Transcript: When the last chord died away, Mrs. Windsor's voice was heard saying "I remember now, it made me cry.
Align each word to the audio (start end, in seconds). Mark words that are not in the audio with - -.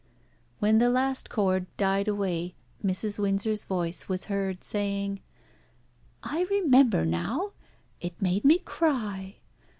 When 0.57 0.79
the 0.79 0.89
last 0.89 1.29
chord 1.29 1.67
died 1.77 2.07
away, 2.07 2.55
Mrs. 2.83 3.19
Windsor's 3.19 3.65
voice 3.65 4.09
was 4.09 4.25
heard 4.33 4.63
saying 4.63 5.21
"I 6.23 6.47
remember 6.49 7.05
now, 7.05 7.51
it 7.99 8.19
made 8.19 8.43
me 8.43 8.57
cry. 8.57 9.35